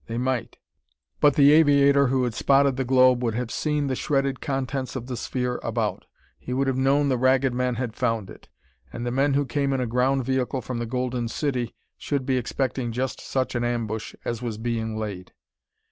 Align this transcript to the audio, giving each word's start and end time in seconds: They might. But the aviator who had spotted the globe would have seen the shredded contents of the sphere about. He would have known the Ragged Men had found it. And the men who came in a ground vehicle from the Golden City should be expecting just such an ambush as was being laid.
They 0.07 0.17
might. 0.17 0.57
But 1.19 1.35
the 1.35 1.51
aviator 1.51 2.07
who 2.07 2.23
had 2.23 2.33
spotted 2.33 2.75
the 2.75 2.83
globe 2.83 3.21
would 3.21 3.35
have 3.35 3.51
seen 3.51 3.85
the 3.85 3.93
shredded 3.95 4.41
contents 4.41 4.95
of 4.95 5.05
the 5.05 5.15
sphere 5.15 5.59
about. 5.61 6.05
He 6.39 6.53
would 6.53 6.65
have 6.65 6.75
known 6.75 7.07
the 7.07 7.19
Ragged 7.19 7.53
Men 7.53 7.75
had 7.75 7.93
found 7.95 8.31
it. 8.31 8.47
And 8.91 9.05
the 9.05 9.11
men 9.11 9.35
who 9.35 9.45
came 9.45 9.73
in 9.73 9.79
a 9.79 9.85
ground 9.85 10.25
vehicle 10.25 10.61
from 10.61 10.79
the 10.79 10.87
Golden 10.87 11.27
City 11.27 11.75
should 11.99 12.25
be 12.25 12.37
expecting 12.37 12.91
just 12.91 13.21
such 13.21 13.53
an 13.53 13.63
ambush 13.63 14.15
as 14.25 14.41
was 14.41 14.57
being 14.57 14.97
laid. 14.97 15.33